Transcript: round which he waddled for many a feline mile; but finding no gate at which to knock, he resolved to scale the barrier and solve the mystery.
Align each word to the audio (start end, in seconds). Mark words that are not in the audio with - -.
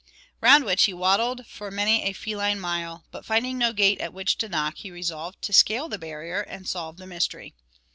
round 0.41 0.65
which 0.65 0.85
he 0.85 0.93
waddled 0.95 1.45
for 1.45 1.69
many 1.69 2.01
a 2.05 2.11
feline 2.13 2.59
mile; 2.59 3.05
but 3.11 3.23
finding 3.23 3.59
no 3.59 3.71
gate 3.71 4.01
at 4.01 4.11
which 4.11 4.35
to 4.35 4.49
knock, 4.49 4.77
he 4.77 4.89
resolved 4.89 5.39
to 5.43 5.53
scale 5.53 5.87
the 5.87 5.99
barrier 5.99 6.41
and 6.41 6.67
solve 6.67 6.97
the 6.97 7.05
mystery. 7.05 7.53